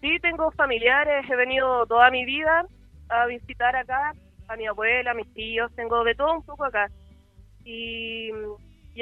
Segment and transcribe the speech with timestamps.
[0.02, 2.66] Sí, tengo familiares, he venido toda mi vida
[3.12, 4.14] a visitar acá
[4.48, 6.90] a mi abuela, a mis tíos, tengo de todo un poco acá.
[7.64, 8.32] Y,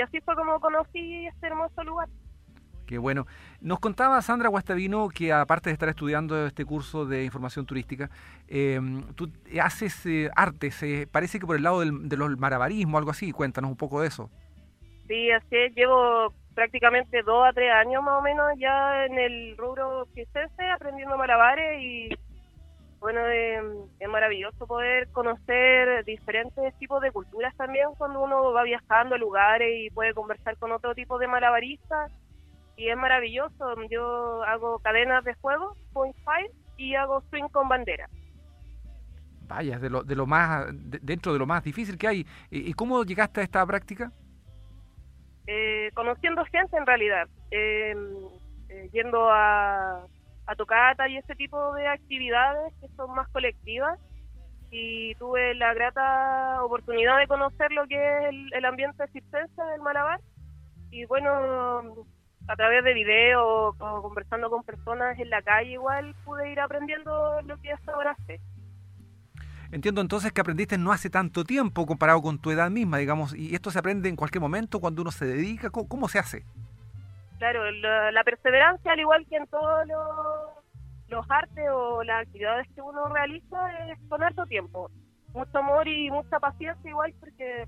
[0.04, 2.08] así fue como conocí este hermoso lugar.
[2.86, 3.28] Qué bueno.
[3.62, 8.10] Nos contaba Sandra Guastavino que aparte de estar estudiando este curso de información turística,
[8.48, 13.12] em, tú haces eh, artes, eh, parece que por el lado del, de los algo
[13.12, 13.32] así.
[13.32, 14.32] Cuéntanos un poco de eso.
[15.08, 15.76] Sí, así es.
[15.76, 21.16] Llevo prácticamente dos a tres años más o menos ya en el rubro circense aprendiendo
[21.18, 22.10] malabares y
[23.00, 29.18] bueno, es maravilloso poder conocer diferentes tipos de culturas también cuando uno va viajando a
[29.18, 32.12] lugares y puede conversar con otro tipo de malabaristas.
[32.76, 33.76] Y es maravilloso.
[33.90, 38.10] Yo hago cadenas de juego, point five, y hago swing con bandera.
[39.48, 42.26] Vaya, de lo, de lo más, dentro de lo más difícil que hay.
[42.52, 44.12] ¿Y cómo llegaste a esta práctica?
[45.48, 47.28] Eh, conociendo gente en realidad.
[47.52, 47.96] Eh,
[48.70, 50.06] eh, yendo a
[50.50, 54.00] a tocata y ese tipo de actividades que son más colectivas
[54.72, 60.20] y tuve la grata oportunidad de conocer lo que es el, ambiente circense del Malabar
[60.90, 62.06] y bueno,
[62.48, 67.42] a través de videos o conversando con personas en la calle igual pude ir aprendiendo
[67.44, 68.42] lo que hasta ahora sé.
[69.72, 73.54] Entiendo entonces que aprendiste no hace tanto tiempo comparado con tu edad misma, digamos, y
[73.54, 76.44] esto se aprende en cualquier momento cuando uno se dedica, cómo se hace?
[77.40, 79.88] Claro, la, perseverancia, al igual que en todos
[81.08, 84.92] los, artes o las actividades que uno realiza, es con harto tiempo.
[85.34, 87.66] Mucho amor y mucha paciencia, igual, porque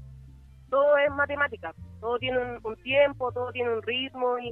[0.70, 1.74] todo es matemática.
[2.02, 4.52] Todo tiene un, tiempo, todo tiene un ritmo y,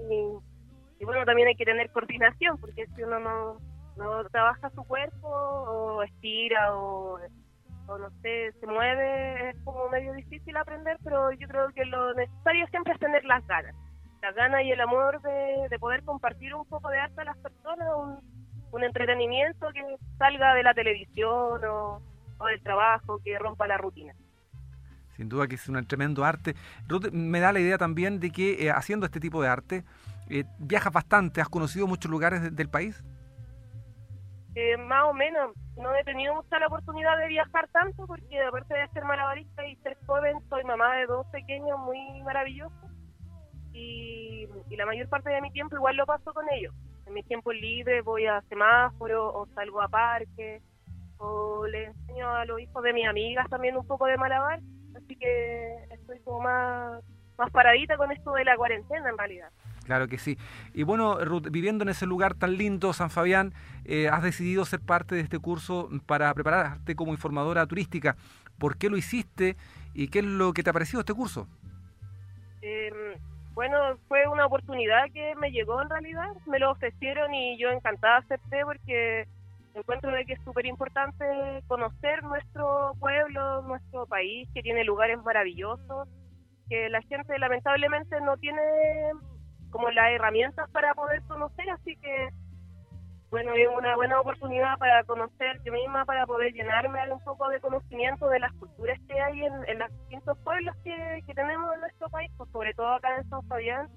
[1.03, 3.57] bueno, también hay que tener coordinación, porque si uno no,
[3.97, 7.19] no trabaja su cuerpo o estira o
[7.88, 12.68] no sé, se mueve, es como medio difícil aprender, pero yo creo que lo necesario
[12.68, 13.75] siempre es tener las ganas
[14.22, 17.88] la gana y el amor de, poder compartir un poco de arte a las personas,
[18.72, 19.84] un, entretenimiento que
[20.18, 22.02] salga de la televisión o,
[22.46, 24.13] del trabajo, que rompa la rutina.
[25.18, 26.56] Sin duda que es un tremendo arte.
[26.88, 29.84] Ruth, me da la idea también de que eh, haciendo este tipo de arte,
[30.30, 33.03] eh, viajas bastante, ¿has conocido muchos lugares del país?
[34.56, 38.74] Eh, más o menos, no he tenido mucha la oportunidad de viajar tanto porque aparte
[38.74, 42.88] de ser malabarista y ser joven, soy mamá de dos pequeños muy maravillosos
[43.74, 46.74] y, la mayor parte de mi tiempo igual lo paso con ellos.
[47.06, 50.62] En mi tiempo libre voy a semáforo o salgo a parque
[51.18, 54.62] o le enseño a los hijos de mis amigas también un poco de malabar,
[54.96, 57.03] así que estoy como más,
[57.38, 59.50] más paradita con esto de la cuarentena en realidad.
[59.90, 60.38] Claro que sí.
[60.74, 63.53] Y bueno, Ruth, viviendo en ese lugar tan lindo, San Fabián,
[63.86, 68.16] eh, has decidido ser parte de este curso para prepararte como informadora turística.
[68.59, 69.57] ¿Por qué lo hiciste
[69.96, 71.47] y qué es lo que te ha parecido este curso?
[72.62, 72.92] Eh,
[73.59, 78.19] bueno, fue una oportunidad que me llegó en realidad, me lo ofrecieron y yo encantada
[78.19, 79.27] acepté porque
[79.73, 81.25] encuentro de que es súper importante
[81.67, 86.07] conocer nuestro pueblo, nuestro país, que tiene lugares maravillosos,
[86.69, 88.61] que la gente lamentablemente no tiene
[89.71, 92.29] como las herramientas para poder conocer, así que
[93.31, 97.59] bueno, es una buena oportunidad para conocer yo misma, para poder llenarme un poco de
[97.59, 102.31] conocimiento de las culturas que hay en, los distintos pueblos que, tenemos en nuestro país,
[102.37, 103.87] pues sobre todo acá en San Fabián,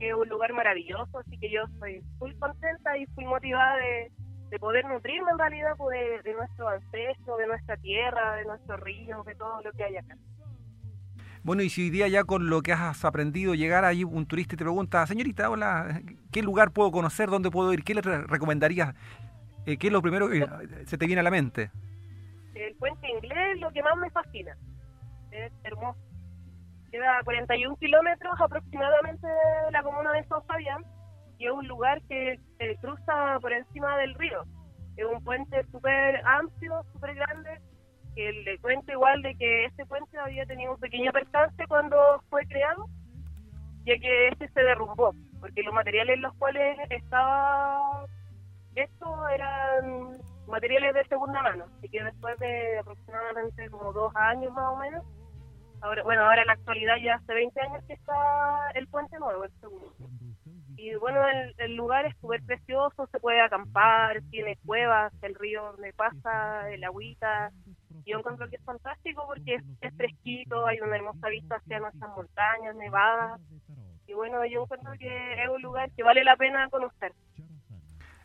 [0.00, 4.10] que es un lugar maravilloso, así que yo estoy muy contenta y muy motivada de,
[4.58, 9.34] poder nutrirme en realidad pues, de, nuestro ancestro, de nuestra tierra, de nuestros ríos, de
[9.34, 10.14] todo lo que hay acá.
[11.44, 14.54] Bueno, y si hoy día ya con lo que has aprendido, llegar ahí un turista
[14.54, 16.00] y te pregunta, señorita, hola,
[16.30, 17.30] ¿qué lugar puedo conocer?
[17.30, 17.82] ¿Dónde puedo ir?
[17.82, 18.94] ¿Qué le recomendarías?
[19.66, 20.46] Eh, ¿Qué es lo primero que
[20.86, 21.72] se te viene a la mente?
[22.54, 24.56] El puente inglés es lo que más me fascina.
[25.32, 25.98] Es hermoso.
[26.92, 30.84] Queda a 41 kilómetros aproximadamente de la comuna de San Fabián
[31.38, 34.44] y es un lugar que se cruza por encima del río.
[34.96, 37.60] Es un puente súper amplio, súper grande,
[38.14, 41.96] que le cuento igual de que este puente había tenido un pequeño percance cuando
[42.28, 42.86] fue creado,
[43.84, 48.06] ya que este se derrumbó, porque los materiales en los cuales estaba
[48.74, 50.12] esto eran
[50.46, 55.04] materiales de segunda mano, así que después de aproximadamente como dos años más o menos,
[55.80, 59.44] ahora bueno, ahora en la actualidad ya hace 20 años que está el puente nuevo,
[59.44, 59.94] el segundo.
[60.76, 61.20] Y bueno,
[61.58, 66.82] el, lugar es súper precioso, se puede acampar, tiene cuevas, el río donde pasa, el
[66.82, 67.52] agüita,
[68.04, 72.74] yo encuentro que es fantástico porque es, fresquito, hay una hermosa vista hacia nuestras montañas
[72.76, 73.40] nevadas.
[74.06, 77.12] Y bueno, yo encuentro que es un lugar que vale la pena conocer.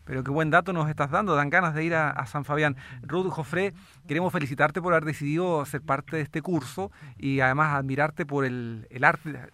[0.08, 2.78] Pero qué buen dato nos estás dando, dan ganas de ir a, San Fabián.
[3.02, 3.74] Ruth Jofré,
[4.08, 8.88] queremos felicitarte por haber decidido ser parte de este curso y además admirarte por el,
[9.02, 9.50] arte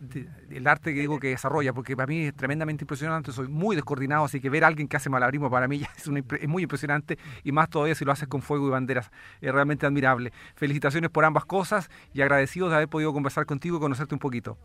[0.52, 4.26] el arte que digo que desarrolla, porque para mí es tremendamente impresionante, soy muy descoordinado,
[4.26, 6.08] así que ver a alguien que hace malabarismo para mí es,
[6.42, 9.12] es muy impresionante y más todavía si lo haces con fuego y banderas,
[9.42, 10.32] es realmente admirable.
[10.56, 14.58] Felicitaciones por ambas cosas y agradecidos de haber podido conversar contigo y conocerte un poquito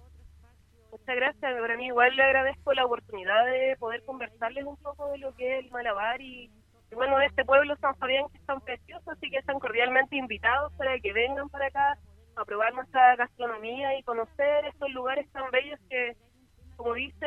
[1.09, 1.61] muchas gracias.
[1.61, 5.59] Para mí igual le agradezco la oportunidad de poder conversarles un poco de lo que
[5.59, 6.51] es el malabar y,
[6.93, 10.73] bueno, de este pueblo San Fabián que es tan precioso, así que están cordialmente invitados
[10.75, 11.99] para que vengan para acá
[12.37, 16.15] a probar nuestra gastronomía y conocer estos lugares tan bellos que,
[16.77, 17.27] como dice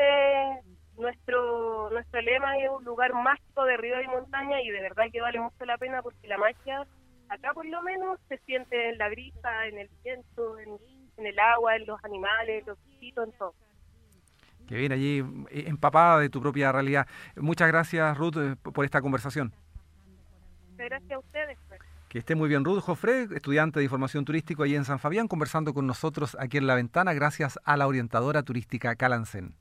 [0.98, 5.22] nuestro nuestro lema, es un lugar mágico de río y montaña y de verdad que
[5.22, 6.86] vale mucho la pena porque la magia
[7.30, 10.78] acá por lo menos se siente en la brisa, en el viento, en,
[11.18, 13.56] en el agua, en los animales, los bichitos, en todo
[14.72, 15.20] que viene allí
[15.50, 17.06] eh, empapada de tu propia realidad.
[17.36, 19.54] Muchas gracias, Ruth, eh, por esta conversación.
[20.78, 21.58] Gracias a ustedes.
[21.68, 21.82] Pues.
[22.08, 25.74] Que esté muy bien, Ruth Jofre, estudiante de información turística allí en San Fabián, conversando
[25.74, 29.56] con nosotros aquí en La Ventana, gracias a la orientadora turística Calancén.